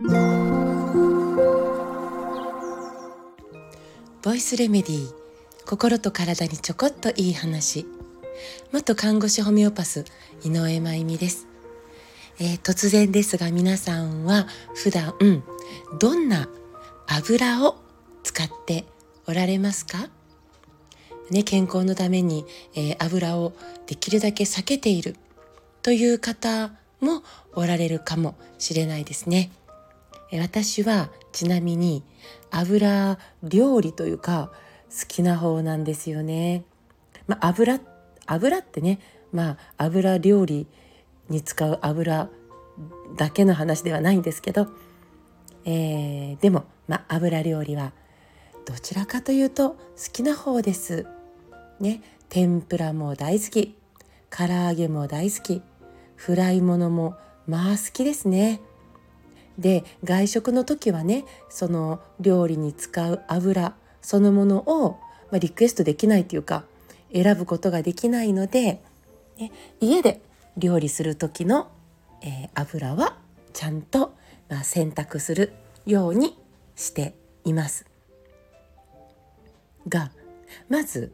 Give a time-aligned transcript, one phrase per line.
[0.00, 0.06] ボ
[4.32, 5.12] イスレメディー
[5.66, 7.84] 心と体にちょこっといい話。
[8.70, 10.04] 元看護師ホメオパス
[10.44, 11.48] 井上真由美です、
[12.38, 14.46] えー、突然ですが皆さんは
[14.76, 15.14] 普段
[15.98, 16.48] どんな
[17.08, 17.82] 油を
[18.22, 18.84] 使って
[19.26, 20.10] おられますか？
[21.32, 22.44] ね、健康のために、
[22.76, 23.52] えー、油を
[23.88, 25.16] できるだけ避けている
[25.82, 26.70] という方
[27.00, 29.50] もおられるかもしれないですね。
[30.32, 32.02] 私はちなみに
[32.50, 34.50] 油料理というか
[34.90, 36.64] 好きな方なんですよね。
[37.26, 37.80] まあ、油
[38.26, 39.00] 油ってね、
[39.32, 40.66] まあ、油料理
[41.28, 42.28] に使う油
[43.16, 44.68] だけの話ではないんですけど、
[45.64, 47.92] えー、でも、まあ、油料理は
[48.66, 49.76] どちらかというと好
[50.12, 51.06] きな方です。
[51.80, 53.76] ね、天ぷらも大好き
[54.30, 55.62] 唐揚げも大好き
[56.16, 57.14] フライものも
[57.46, 58.60] まあ好きですね。
[59.58, 64.98] で外食の時はねその料理に使う油そのものを、
[65.30, 66.64] まあ、リクエストできないというか
[67.12, 68.80] 選ぶことができないので、
[69.38, 70.20] ね、家で
[70.56, 71.70] 料理する時の、
[72.22, 73.16] えー、油は
[73.52, 74.14] ちゃんと、
[74.48, 75.52] まあ、選択する
[75.86, 76.38] ように
[76.76, 77.86] しています。
[79.88, 80.10] が
[80.68, 81.12] まず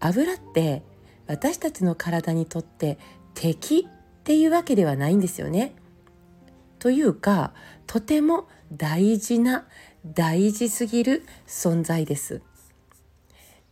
[0.00, 0.82] 油って
[1.26, 2.98] 私たちの体にとって
[3.34, 5.74] 敵っていうわけではないんですよね。
[6.82, 7.52] というか
[7.86, 9.68] とても大事な
[10.04, 12.42] 大事すぎる存在です。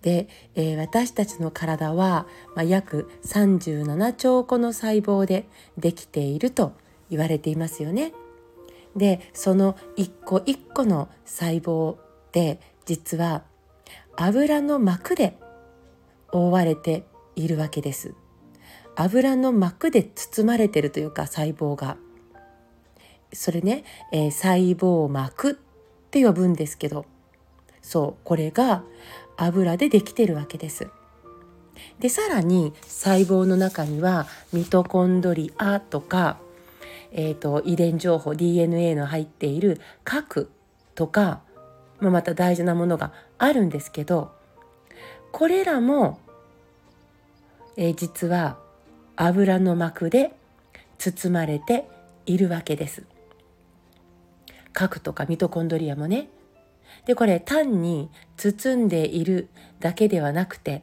[0.00, 6.72] で、えー、私たちの体は、まあ、約37兆個の細胞でできていると
[7.11, 8.12] 言われていますよね。
[8.94, 11.97] でその一個一個の細胞っ
[12.31, 13.42] て実は
[14.14, 15.36] 油の膜で
[16.31, 17.03] 覆われて
[17.34, 18.14] いるわけです。
[18.94, 21.97] 油の膜で包まれてるというか細胞が。
[23.32, 25.54] それね、えー、細胞膜っ
[26.10, 27.06] て呼ぶんですけど
[27.82, 28.82] そうこれが
[29.36, 30.88] 油でできてるわけです。
[31.98, 36.38] でさらに細胞の中にはミトコンドリアとか、
[37.10, 40.50] えーと、遺伝情報 DNA の入っている核
[40.94, 41.40] とか、
[41.98, 44.30] まあ、また大事なものがあるんですけど
[45.32, 46.19] これらも、
[47.76, 48.58] えー、実は
[49.16, 50.32] 油の膜で
[50.98, 51.88] 包まれて
[52.26, 53.04] いるわけです。
[54.72, 56.28] 核とかミトコンドリアもね。
[57.06, 59.48] でこれ単に包んでいる
[59.78, 60.82] だけではなくて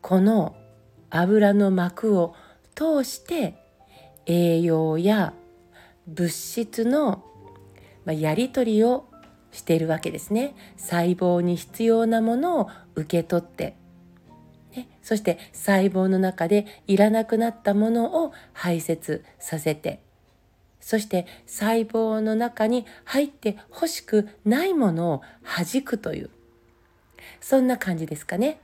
[0.00, 0.54] この
[1.10, 2.34] 油の膜を
[2.74, 3.54] 通して
[4.26, 5.34] 栄養や
[6.06, 7.24] 物質の
[8.06, 9.08] やり取りを
[9.52, 10.54] しているわけですね。
[10.76, 13.76] 細胞に必要なものを受け取って、
[14.74, 20.00] ね、そして細胞の中でいらなくなったものを排泄させて
[20.82, 26.30] そして細胞の中に入ってほしくないものを弾くという。
[27.40, 28.60] そんな感じですかね。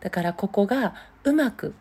[0.00, 0.94] だからここが
[1.24, 1.74] うまく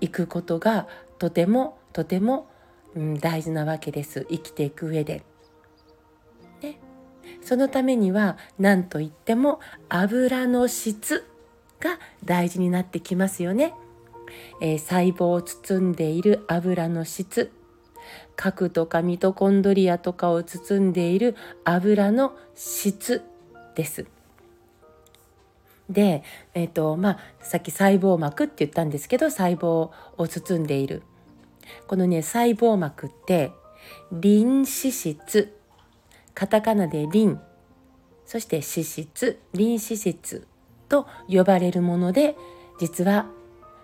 [0.00, 0.86] いくことが
[1.18, 2.48] とてもとても、
[2.94, 4.26] うん、大事なわけです。
[4.30, 5.24] 生きていく上で。
[6.62, 6.78] ね、
[7.42, 11.26] そのためには何といっても油の質
[11.80, 13.74] が大事になってきますよね。
[14.60, 17.50] えー、細胞を包んでいる油の質。
[18.36, 23.22] 核とかミトコンドリアとかを包んでいる油の質
[23.74, 24.06] です。
[25.90, 26.22] で、
[26.54, 31.02] えーとまあ、さっき細胞膜って言ったんですけど細胞を包んでいる。
[31.86, 33.52] このね細胞膜って
[34.12, 35.56] リン脂質。
[36.34, 37.40] カタカナでリン。
[38.26, 39.38] そして脂質。
[39.52, 40.46] リン脂質
[40.88, 42.36] と呼ばれるもので
[42.78, 43.26] 実は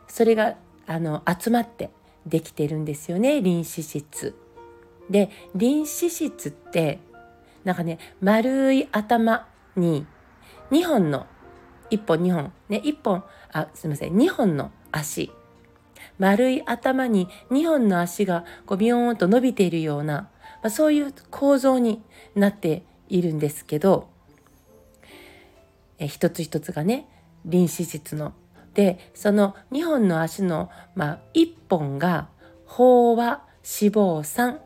[0.08, 0.56] それが
[0.86, 1.90] あの集まって
[2.26, 4.34] できてるんですよねリン脂質。
[5.08, 7.00] でリン脂質って
[7.64, 10.06] なんかね丸い頭に
[10.70, 11.26] 2本の
[11.90, 15.32] 1本2本ね1本あすいません2本の足
[16.18, 20.28] 丸い頭に2本の足がこうビヨーンと伸びているような、ま
[20.64, 22.02] あ、そういう構造に
[22.34, 24.08] なっているんですけど
[25.98, 27.06] え一つ一つがね
[27.44, 28.32] 臨脂質の
[28.74, 32.28] でその2本の足の、まあ、1本が
[32.66, 34.60] 飽和脂肪酸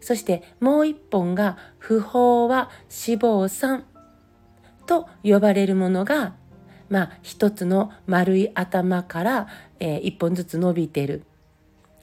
[0.00, 3.84] そしてもう1本が不飽和脂肪酸
[4.86, 6.34] と呼ばれるものが
[6.88, 9.48] まあ一つの丸い頭から、
[9.80, 11.24] えー、1本ずつ伸びてる。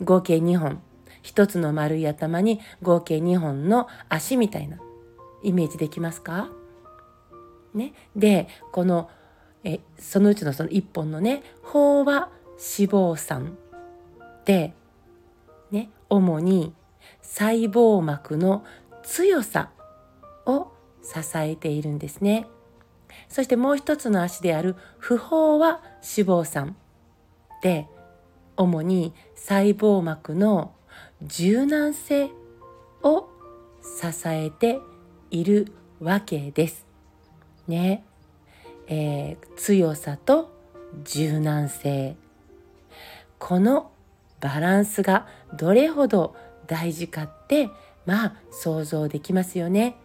[0.01, 0.81] 合計2本。
[1.21, 4.79] 一つの丸い頭に合計2本の足みたいな
[5.43, 6.49] イメージできますか？
[7.73, 9.09] ね、でこの
[9.63, 13.57] えそのうちのその1本のね飽和脂肪酸
[14.45, 14.73] で、
[15.71, 16.73] ね、主に
[17.21, 18.65] 細胞膜の
[19.03, 19.71] 強さ
[20.45, 20.71] を
[21.03, 22.47] 支えているんですね。
[23.27, 26.75] そしてもう一つの足である不飽和脂肪酸
[27.61, 27.87] で
[28.57, 30.73] 主に細胞膜の
[31.21, 32.31] 柔軟性
[33.03, 33.27] を
[33.81, 34.79] 支えて
[35.29, 36.85] いるわけです。
[37.67, 38.03] ね。
[38.87, 40.51] えー、強さと
[41.03, 42.15] 柔軟性
[43.39, 43.91] この
[44.39, 46.35] バランスがどれほど
[46.67, 47.69] 大事かって
[48.05, 49.95] まあ想像できますよね。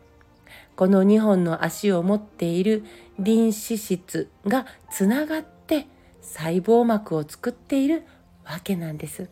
[0.74, 2.84] この2本の足を持っている
[3.18, 5.86] 臨脂質がつながって
[6.20, 8.04] 細胞膜を作っている
[8.44, 9.28] わけなんです。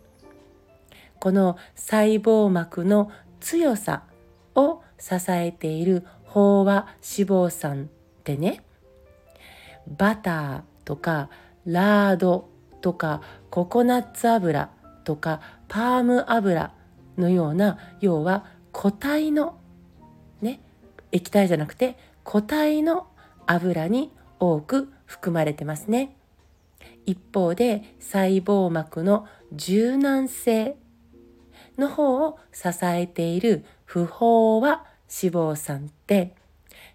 [1.20, 4.05] この細胞膜の強さ
[4.55, 8.62] を支えている飽和脂肪酸ってね
[9.89, 11.29] バターとか
[11.67, 12.49] ラード
[12.81, 14.71] とかココナッツ油
[15.05, 16.73] とかパーム油
[17.17, 19.59] のような要は固体の
[20.43, 20.61] ね
[21.13, 23.07] 液体じゃなくて固体の
[23.47, 26.17] 油に多く含まれてますね。
[27.07, 30.77] 一方で細胞膜の柔軟性
[31.79, 36.35] の方を支えている不飽和脂肪酸って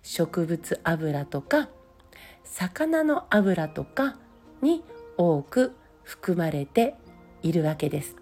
[0.01, 1.69] 植物油とか
[2.51, 4.17] 魚の油とか
[4.61, 4.83] に
[5.17, 6.95] 多く含まれて
[7.41, 8.15] いるわけです。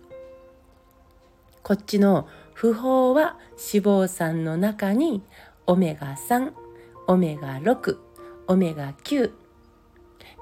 [1.64, 5.22] こっちの不飽和脂肪酸の中に
[5.66, 6.52] オメガ3、
[7.08, 7.98] オメガ6、
[8.48, 9.32] オメガ9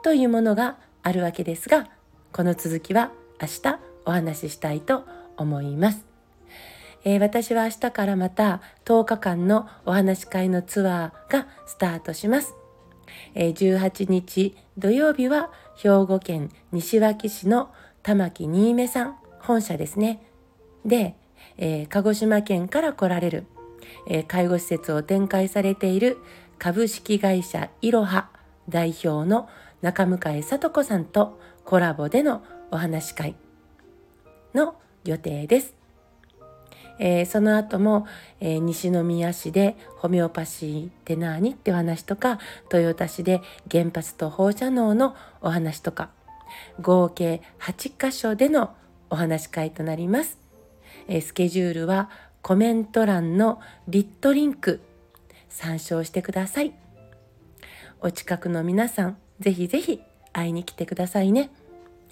[0.04, 1.88] というものがあるわけですが、
[2.32, 3.12] この続きは
[3.42, 5.04] 明日お話ししたいと
[5.38, 6.06] 思います。
[7.04, 12.56] えー、私は明日からまた10日間のお話し会のツアーがスタートします。
[13.34, 17.72] え、18日土曜日は兵庫県西脇市の
[18.04, 20.22] 玉木新芽さん本社ですね。
[20.86, 21.16] で、
[21.58, 23.46] えー、鹿児島県から来られる、
[24.08, 26.18] えー、介護施設を展開されている
[26.58, 28.30] 株式会社いろは
[28.70, 29.50] 代表の
[29.82, 33.36] 中向井聡子さんとコラボでのお話し会
[34.54, 35.75] の予定です。
[37.00, 38.08] えー、その後も、
[38.40, 42.40] えー、西宮市でホメオパシーって何ってお話とか
[42.72, 46.10] 豊田市で原発と放射能のお話とか
[46.82, 48.76] 合計8カ所での
[49.10, 50.38] お話し会となります。
[51.08, 52.10] えスケジュールは
[52.42, 54.82] コメント欄のリットリンク
[55.50, 56.74] 参照してください。
[58.02, 60.02] お近くの皆さん、ぜひぜひ
[60.32, 61.50] 会いに来てくださいね。